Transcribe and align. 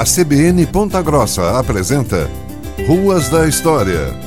A 0.00 0.04
CBN 0.06 0.64
Ponta 0.64 1.02
Grossa 1.02 1.58
apresenta 1.58 2.26
Ruas 2.86 3.28
da 3.28 3.46
História. 3.46 4.18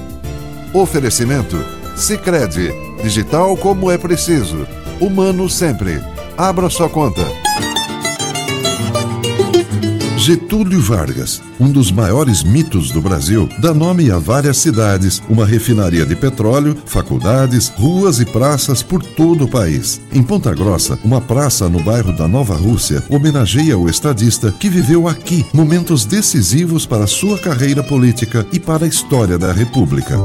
Oferecimento 0.71 1.57
Sicredi, 1.95 2.71
digital 3.01 3.57
como 3.57 3.89
é 3.89 3.97
preciso, 3.97 4.67
humano 5.01 5.49
sempre. 5.49 5.99
Abra 6.37 6.69
sua 6.69 6.87
conta. 6.87 7.23
Getúlio 10.23 10.79
Vargas, 10.79 11.41
um 11.59 11.69
dos 11.69 11.91
maiores 11.91 12.43
mitos 12.43 12.91
do 12.91 13.01
Brasil, 13.01 13.49
dá 13.59 13.73
nome 13.73 14.09
a 14.09 14.17
várias 14.17 14.55
cidades, 14.55 15.21
uma 15.27 15.45
refinaria 15.45 16.05
de 16.05 16.15
petróleo, 16.15 16.77
faculdades, 16.85 17.67
ruas 17.75 18.21
e 18.21 18.25
praças 18.25 18.81
por 18.81 19.03
todo 19.03 19.43
o 19.43 19.49
país. 19.49 19.99
Em 20.13 20.23
Ponta 20.23 20.55
Grossa, 20.55 20.97
uma 21.03 21.19
praça 21.19 21.67
no 21.67 21.83
bairro 21.83 22.13
da 22.13 22.25
Nova 22.25 22.55
Rússia 22.55 23.03
homenageia 23.09 23.77
o 23.77 23.89
estadista 23.89 24.49
que 24.49 24.69
viveu 24.69 25.09
aqui 25.09 25.45
momentos 25.51 26.05
decisivos 26.05 26.85
para 26.85 27.05
sua 27.05 27.37
carreira 27.37 27.83
política 27.83 28.47
e 28.53 28.61
para 28.61 28.85
a 28.85 28.87
história 28.87 29.37
da 29.37 29.51
República. 29.51 30.15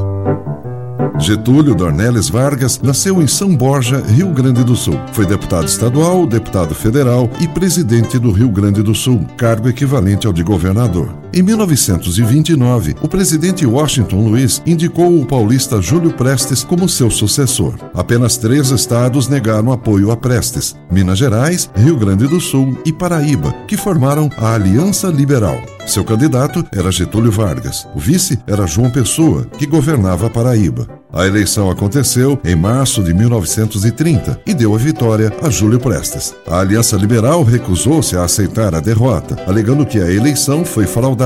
Getúlio 1.19 1.75
Dornelles 1.75 2.29
Vargas 2.29 2.79
nasceu 2.81 3.21
em 3.21 3.27
São 3.27 3.53
Borja, 3.55 3.99
Rio 3.99 4.29
Grande 4.29 4.63
do 4.63 4.75
Sul. 4.75 4.99
Foi 5.11 5.25
deputado 5.25 5.67
estadual, 5.67 6.25
deputado 6.25 6.73
federal 6.73 7.29
e 7.41 7.47
presidente 7.47 8.17
do 8.17 8.31
Rio 8.31 8.49
Grande 8.49 8.81
do 8.81 8.95
Sul, 8.95 9.25
cargo 9.37 9.67
equivalente 9.67 10.25
ao 10.25 10.33
de 10.33 10.43
governador. 10.43 11.18
Em 11.31 11.43
1929, 11.43 12.95
o 13.03 13.07
presidente 13.07 13.63
Washington 13.63 14.27
Luiz 14.27 14.63
indicou 14.65 15.21
o 15.21 15.25
paulista 15.25 15.79
Júlio 15.79 16.11
Prestes 16.11 16.63
como 16.63 16.89
seu 16.89 17.11
sucessor. 17.11 17.75
Apenas 17.93 18.35
três 18.35 18.71
estados 18.71 19.27
negaram 19.27 19.71
apoio 19.71 20.09
a 20.09 20.17
Prestes: 20.17 20.75
Minas 20.91 21.19
Gerais, 21.19 21.69
Rio 21.75 21.97
Grande 21.97 22.27
do 22.27 22.39
Sul 22.39 22.79
e 22.83 22.91
Paraíba, 22.91 23.53
que 23.67 23.77
formaram 23.77 24.27
a 24.37 24.55
Aliança 24.55 25.07
Liberal. 25.09 25.61
Seu 25.85 26.03
candidato 26.03 26.65
era 26.71 26.91
Getúlio 26.91 27.31
Vargas. 27.31 27.87
O 27.95 27.99
vice 27.99 28.39
era 28.47 28.67
João 28.67 28.89
Pessoa, 28.89 29.45
que 29.57 29.67
governava 29.67 30.27
a 30.27 30.29
Paraíba. 30.29 30.87
A 31.11 31.25
eleição 31.25 31.71
aconteceu 31.71 32.39
em 32.45 32.55
março 32.55 33.03
de 33.03 33.11
1930 33.15 34.41
e 34.45 34.53
deu 34.53 34.75
a 34.75 34.77
vitória 34.77 35.33
a 35.41 35.49
Júlio 35.49 35.79
Prestes. 35.79 36.35
A 36.47 36.59
Aliança 36.59 36.95
Liberal 36.95 37.43
recusou-se 37.43 38.15
a 38.15 38.23
aceitar 38.23 38.75
a 38.75 38.79
derrota, 38.79 39.35
alegando 39.47 39.85
que 39.85 39.99
a 39.99 40.11
eleição 40.11 40.63
foi 40.63 40.85
fraudada. 40.85 41.18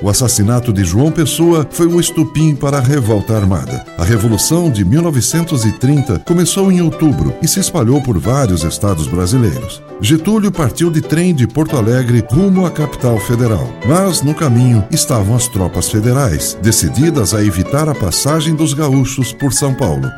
O 0.00 0.08
assassinato 0.08 0.72
de 0.72 0.84
João 0.84 1.10
Pessoa 1.10 1.66
foi 1.70 1.86
o 1.86 1.98
estupim 1.98 2.54
para 2.54 2.78
a 2.78 2.80
revolta 2.80 3.34
armada. 3.34 3.84
A 3.98 4.04
Revolução 4.04 4.70
de 4.70 4.84
1930 4.84 6.20
começou 6.20 6.70
em 6.70 6.80
outubro 6.80 7.34
e 7.42 7.48
se 7.48 7.58
espalhou 7.58 8.00
por 8.00 8.16
vários 8.16 8.62
estados 8.62 9.08
brasileiros. 9.08 9.82
Getúlio 10.00 10.52
partiu 10.52 10.88
de 10.88 11.00
trem 11.00 11.34
de 11.34 11.48
Porto 11.48 11.76
Alegre 11.76 12.24
rumo 12.30 12.64
à 12.64 12.70
capital 12.70 13.18
federal, 13.18 13.68
mas 13.86 14.22
no 14.22 14.34
caminho 14.34 14.84
estavam 14.90 15.34
as 15.34 15.48
tropas 15.48 15.88
federais, 15.88 16.56
decididas 16.62 17.34
a 17.34 17.44
evitar 17.44 17.88
a 17.88 17.94
passagem 17.94 18.54
dos 18.54 18.72
gaúchos 18.72 19.32
por 19.32 19.52
São 19.52 19.74
Paulo. 19.74 20.08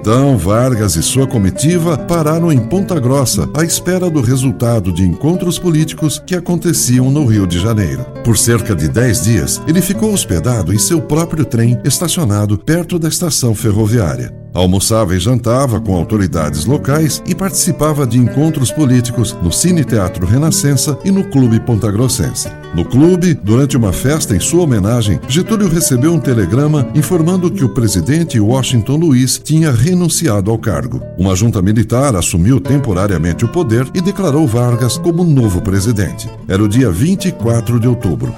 Então, 0.00 0.38
Vargas 0.38 0.96
e 0.96 1.02
sua 1.02 1.26
comitiva 1.26 1.98
pararam 1.98 2.50
em 2.50 2.58
Ponta 2.58 2.98
Grossa 2.98 3.46
à 3.54 3.62
espera 3.62 4.08
do 4.08 4.22
resultado 4.22 4.90
de 4.90 5.02
encontros 5.02 5.58
políticos 5.58 6.18
que 6.26 6.34
aconteciam 6.34 7.10
no 7.10 7.26
Rio 7.26 7.46
de 7.46 7.60
Janeiro. 7.60 8.06
Por 8.24 8.38
cerca 8.38 8.74
de 8.74 8.88
dez 8.88 9.24
dias, 9.24 9.60
ele 9.68 9.82
ficou 9.82 10.14
hospedado 10.14 10.72
em 10.72 10.78
seu 10.78 11.02
próprio 11.02 11.44
trem 11.44 11.78
estacionado 11.84 12.56
perto 12.56 12.98
da 12.98 13.08
estação 13.08 13.54
ferroviária. 13.54 14.39
Almoçava 14.52 15.14
e 15.14 15.18
jantava 15.18 15.80
com 15.80 15.94
autoridades 15.94 16.64
locais 16.64 17.22
e 17.26 17.34
participava 17.34 18.06
de 18.06 18.18
encontros 18.18 18.70
políticos 18.72 19.36
no 19.42 19.52
Cine 19.52 19.84
Teatro 19.84 20.26
Renascença 20.26 20.98
e 21.04 21.10
no 21.10 21.24
Clube 21.24 21.60
Pontagrossense. 21.60 22.48
No 22.74 22.84
clube, 22.84 23.34
durante 23.34 23.76
uma 23.76 23.92
festa 23.92 24.34
em 24.34 24.40
sua 24.40 24.62
homenagem, 24.62 25.20
Getúlio 25.28 25.68
recebeu 25.68 26.12
um 26.12 26.20
telegrama 26.20 26.88
informando 26.94 27.50
que 27.50 27.64
o 27.64 27.68
presidente 27.68 28.38
Washington 28.38 28.96
Luiz 28.96 29.38
tinha 29.42 29.70
renunciado 29.70 30.50
ao 30.50 30.58
cargo. 30.58 31.02
Uma 31.18 31.34
junta 31.34 31.60
militar 31.62 32.14
assumiu 32.14 32.60
temporariamente 32.60 33.44
o 33.44 33.48
poder 33.48 33.88
e 33.94 34.00
declarou 34.00 34.46
Vargas 34.46 34.98
como 34.98 35.24
novo 35.24 35.60
presidente. 35.60 36.28
Era 36.46 36.62
o 36.62 36.68
dia 36.68 36.90
24 36.90 37.80
de 37.80 37.88
outubro. 37.88 38.34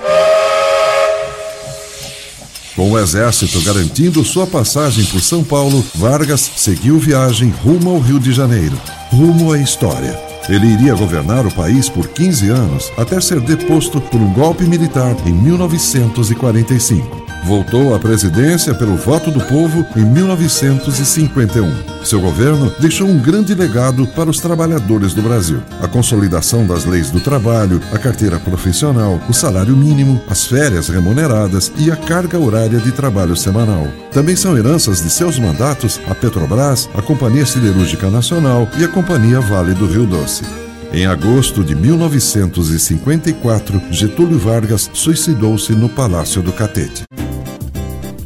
Com 2.74 2.90
o 2.90 2.98
exército 2.98 3.60
garantindo 3.60 4.24
sua 4.24 4.46
passagem 4.46 5.04
por 5.04 5.20
São 5.20 5.44
Paulo, 5.44 5.84
Vargas 5.94 6.50
seguiu 6.56 6.98
viagem 6.98 7.50
rumo 7.50 7.90
ao 7.90 7.98
Rio 7.98 8.18
de 8.18 8.32
Janeiro, 8.32 8.80
rumo 9.10 9.52
à 9.52 9.58
história. 9.58 10.18
Ele 10.48 10.68
iria 10.68 10.94
governar 10.94 11.46
o 11.46 11.54
país 11.54 11.90
por 11.90 12.08
15 12.08 12.48
anos 12.48 12.90
até 12.96 13.20
ser 13.20 13.40
deposto 13.40 14.00
por 14.00 14.20
um 14.20 14.32
golpe 14.32 14.64
militar 14.64 15.14
em 15.26 15.32
1945. 15.32 17.31
Voltou 17.44 17.92
à 17.92 17.98
presidência 17.98 18.72
pelo 18.72 18.97
voto 18.97 19.30
do 19.30 19.41
povo 19.41 19.84
em 19.97 20.04
1951. 20.04 22.04
Seu 22.04 22.20
governo 22.20 22.72
deixou 22.78 23.08
um 23.08 23.19
grande 23.19 23.53
legado 23.53 24.06
para 24.06 24.30
os 24.30 24.38
trabalhadores 24.38 25.12
do 25.12 25.22
Brasil: 25.22 25.60
a 25.81 25.88
consolidação 25.88 26.64
das 26.64 26.84
leis 26.84 27.10
do 27.10 27.20
trabalho, 27.20 27.81
a 27.92 27.98
carteira 27.98 28.38
profissional, 28.38 29.20
o 29.28 29.32
salário 29.32 29.76
mínimo, 29.76 30.22
as 30.28 30.47
férias 30.47 30.88
remuneradas 30.88 31.72
e 31.76 31.91
a 31.91 31.97
carga 31.97 32.38
horária 32.38 32.78
de 32.78 32.92
trabalho 32.92 33.36
semanal. 33.36 33.88
Também 34.12 34.36
são 34.36 34.56
heranças 34.56 35.02
de 35.02 35.10
seus 35.10 35.36
mandatos 35.36 36.00
a 36.08 36.14
Petrobras, 36.14 36.88
a 36.94 37.02
Companhia 37.02 37.44
Siderúrgica 37.44 38.08
Nacional 38.08 38.69
e 38.78 38.84
a 38.84 38.88
Companhia 38.88 39.41
Vale 39.41 39.75
do 39.75 39.86
Rio 39.86 40.06
Doce. 40.06 40.44
Em 40.92 41.06
agosto 41.06 41.64
de 41.64 41.75
1954, 41.75 43.82
Getúlio 43.91 44.38
Vargas 44.38 44.91
suicidou-se 44.92 45.72
no 45.72 45.88
Palácio 45.88 46.42
do 46.42 46.52
Catete. 46.52 47.02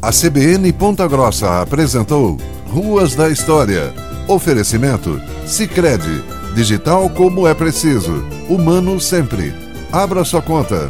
A 0.07 0.09
CBN 0.09 0.71
Ponta 0.71 1.05
Grossa 1.05 1.61
apresentou 1.61 2.37
Ruas 2.67 3.13
da 3.13 3.27
História. 3.27 3.93
Oferecimento 4.25 5.21
Sicredi, 5.45 6.23
digital 6.55 7.09
como 7.09 7.45
é 7.45 7.53
preciso, 7.53 8.25
humano 8.47 9.01
sempre. 9.01 9.53
Abra 9.91 10.23
sua 10.23 10.41
conta. 10.41 10.89